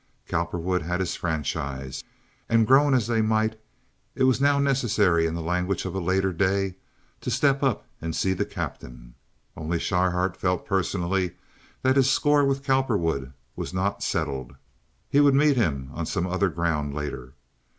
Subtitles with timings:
[0.27, 2.03] Cowperwood had his franchise,
[2.49, 3.59] and, groan as they might,
[4.15, 6.73] it was now necessary, in the language of a later day,
[7.19, 9.13] "to step up and see the captain."
[9.55, 11.35] Only Schryhart felt personally
[11.83, 14.55] that his score with Cowperwood was not settled.
[15.07, 17.35] He would meet him on some other ground later.